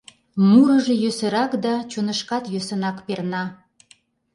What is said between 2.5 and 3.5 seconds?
йӧсынак перна.